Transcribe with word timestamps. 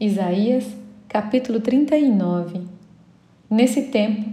Isaías, 0.00 0.64
capítulo 1.08 1.58
39 1.58 2.60
Nesse 3.50 3.82
tempo, 3.86 4.30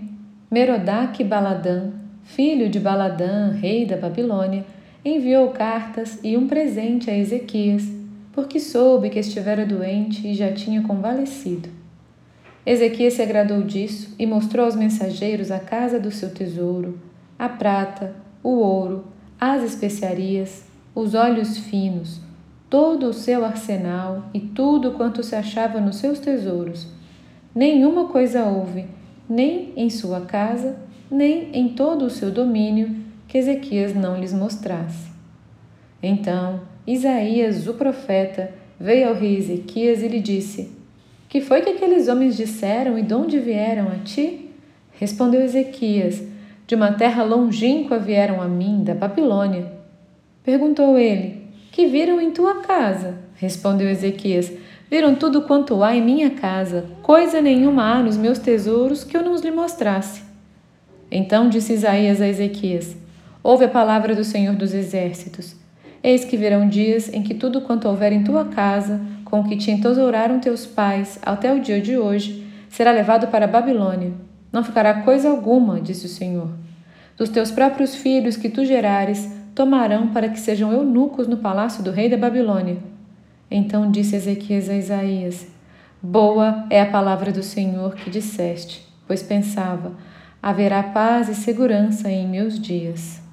Merodach 0.51 1.23
Baladã, 1.23 1.89
filho 2.23 2.69
de 2.69 2.79
Baladã, 2.79 3.49
rei 3.49 3.83
da 3.83 3.97
Babilônia, 3.97 4.63
enviou 5.03 5.49
cartas 5.49 6.19
e 6.23 6.37
um 6.37 6.45
presente 6.45 7.09
a 7.09 7.17
Ezequias, 7.17 7.83
porque 8.31 8.59
soube 8.59 9.09
que 9.09 9.17
estivera 9.17 9.65
doente 9.65 10.27
e 10.27 10.35
já 10.35 10.53
tinha 10.53 10.83
convalescido. 10.83 11.67
Ezequias 12.63 13.15
se 13.15 13.23
agradou 13.23 13.63
disso 13.63 14.13
e 14.19 14.27
mostrou 14.27 14.65
aos 14.65 14.75
mensageiros 14.75 15.49
a 15.49 15.57
casa 15.57 15.99
do 15.99 16.11
seu 16.11 16.29
tesouro, 16.31 16.99
a 17.39 17.49
prata, 17.49 18.13
o 18.43 18.59
ouro, 18.59 19.05
as 19.39 19.63
especiarias, 19.63 20.63
os 20.93 21.15
óleos 21.15 21.57
finos, 21.57 22.21
todo 22.75 23.07
o 23.07 23.13
seu 23.13 23.45
arsenal 23.45 24.25
e 24.33 24.39
tudo 24.41 24.91
quanto 24.91 25.23
se 25.23 25.33
achava 25.33 25.79
nos 25.79 25.95
seus 25.95 26.19
tesouros. 26.19 26.85
Nenhuma 27.55 28.09
coisa 28.09 28.43
houve, 28.43 28.85
nem 29.29 29.71
em 29.77 29.89
sua 29.89 30.19
casa, 30.19 30.75
nem 31.09 31.51
em 31.53 31.69
todo 31.69 32.03
o 32.03 32.09
seu 32.09 32.29
domínio, 32.29 32.93
que 33.29 33.37
Ezequias 33.37 33.95
não 33.95 34.19
lhes 34.19 34.33
mostrasse. 34.33 35.09
Então 36.03 36.59
Isaías, 36.85 37.65
o 37.65 37.75
profeta, 37.75 38.51
veio 38.77 39.07
ao 39.07 39.15
rei 39.15 39.37
Ezequias 39.37 40.03
e 40.03 40.09
lhe 40.09 40.19
disse: 40.19 40.69
Que 41.29 41.39
foi 41.39 41.61
que 41.61 41.69
aqueles 41.69 42.09
homens 42.09 42.35
disseram 42.35 42.99
e 42.99 43.03
de 43.03 43.13
onde 43.13 43.39
vieram 43.39 43.87
a 43.87 44.03
ti? 44.03 44.49
Respondeu 44.99 45.41
Ezequias: 45.41 46.21
De 46.67 46.75
uma 46.75 46.91
terra 46.91 47.23
longínqua 47.23 47.97
vieram 47.97 48.41
a 48.41 48.49
mim, 48.49 48.83
da 48.83 48.93
Babilônia. 48.93 49.71
Perguntou 50.43 50.99
ele: 50.99 51.44
que 51.75 51.87
viram 51.87 52.21
em 52.21 52.31
tua 52.31 52.61
casa? 52.61 53.15
Respondeu 53.35 53.89
Ezequias: 53.89 54.49
Viram 54.89 55.13
tudo 55.13 55.41
quanto 55.41 55.83
há 55.83 55.93
em 55.93 56.01
minha 56.01 56.29
casa, 56.29 56.85
coisa 57.03 57.41
nenhuma 57.41 57.83
há 57.83 58.01
nos 58.01 58.15
meus 58.15 58.39
tesouros 58.39 59.03
que 59.03 59.17
eu 59.17 59.21
não 59.21 59.35
lhe 59.35 59.51
mostrasse. 59.51 60.23
Então 61.11 61.49
disse 61.49 61.73
Isaías 61.73 62.21
a 62.21 62.29
Ezequias: 62.29 62.95
Ouve 63.43 63.65
a 63.65 63.67
palavra 63.67 64.15
do 64.15 64.23
Senhor 64.23 64.55
dos 64.55 64.73
Exércitos. 64.73 65.53
Eis 66.01 66.23
que 66.23 66.37
virão 66.37 66.69
dias 66.69 67.13
em 67.13 67.21
que 67.21 67.33
tudo 67.33 67.59
quanto 67.59 67.89
houver 67.89 68.13
em 68.13 68.23
tua 68.23 68.45
casa, 68.45 69.01
com 69.25 69.41
o 69.41 69.43
que 69.43 69.57
te 69.57 69.69
entesouraram 69.69 70.39
teus 70.39 70.65
pais 70.65 71.19
até 71.23 71.53
o 71.53 71.59
dia 71.59 71.81
de 71.81 71.97
hoje, 71.97 72.47
será 72.69 72.93
levado 72.93 73.27
para 73.27 73.43
a 73.43 73.49
Babilônia. 73.49 74.13
Não 74.49 74.63
ficará 74.63 75.01
coisa 75.01 75.29
alguma, 75.29 75.81
disse 75.81 76.05
o 76.05 76.09
Senhor. 76.09 76.51
Dos 77.17 77.27
teus 77.27 77.51
próprios 77.51 77.95
filhos 77.95 78.37
que 78.37 78.47
tu 78.47 78.63
gerares, 78.63 79.29
tomarão 79.55 80.09
para 80.09 80.27
que 80.27 80.39
sejam 80.39 80.71
eunucos 80.71 81.27
no 81.27 81.37
palácio 81.37 81.81
do 81.81 81.89
rei 81.89 82.09
da 82.09 82.17
Babilônia. 82.17 82.77
Então 83.49 83.89
disse 83.89 84.15
Ezequias 84.15 84.69
a 84.69 84.75
Isaías: 84.75 85.47
Boa 86.01 86.67
é 86.69 86.81
a 86.81 86.91
palavra 86.91 87.31
do 87.31 87.41
Senhor 87.41 87.95
que 87.95 88.09
disseste, 88.09 88.85
pois 89.07 89.23
pensava: 89.23 89.93
haverá 90.43 90.83
paz 90.83 91.29
e 91.29 91.33
segurança 91.33 92.11
em 92.11 92.27
meus 92.27 92.59
dias. 92.59 93.24